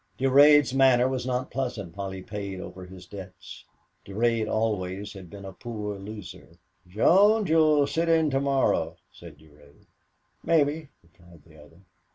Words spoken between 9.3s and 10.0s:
Durade.